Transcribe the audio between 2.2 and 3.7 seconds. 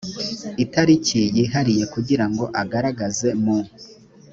ngo agaragaze mu